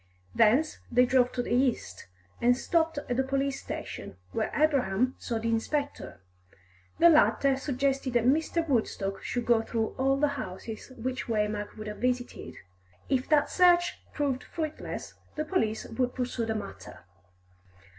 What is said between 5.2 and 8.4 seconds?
the inspector. The latter suggested that